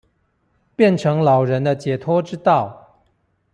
[0.75, 3.03] 變成老人的解脫之道